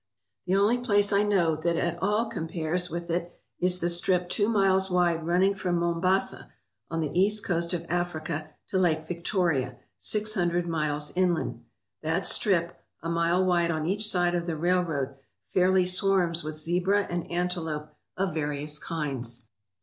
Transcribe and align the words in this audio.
The 0.47 0.55
only 0.55 0.79
place 0.79 1.13
I 1.13 1.21
know 1.21 1.55
that 1.55 1.77
at 1.77 2.01
all 2.01 2.25
compares 2.27 2.89
with 2.89 3.11
it 3.11 3.39
is 3.59 3.79
the 3.79 3.87
strip 3.87 4.29
two 4.29 4.49
miles 4.49 4.89
wide 4.89 5.27
running 5.27 5.53
from 5.53 5.77
Mombasa, 5.77 6.51
on 6.89 7.01
the 7.01 7.11
east 7.13 7.45
coast 7.45 7.71
of 7.71 7.85
Africa, 7.87 8.49
to 8.69 8.79
Lake 8.79 9.05
Victoria, 9.05 9.77
six 9.99 10.33
hundred 10.33 10.65
miles 10.67 11.15
inland. 11.15 11.63
That 12.01 12.25
strip, 12.25 12.83
a 13.03 13.11
mile 13.11 13.45
wide 13.45 13.69
on 13.69 13.85
each 13.85 14.09
side 14.09 14.33
of 14.33 14.47
the 14.47 14.57
railroad, 14.57 15.17
fairly 15.53 15.85
swarms 15.85 16.43
with 16.43 16.57
zebra 16.57 17.05
and 17.07 17.29
antelope 17.29 17.89
of 18.17 18.33
various 18.33 18.79
kinds. 18.79 19.49